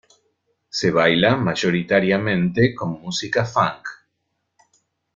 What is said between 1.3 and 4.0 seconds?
mayoritariamente con música Funk.